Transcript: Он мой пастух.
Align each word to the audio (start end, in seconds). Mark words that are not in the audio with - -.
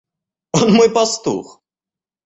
Он 0.59 0.69
мой 0.73 0.89
пастух. 0.89 1.61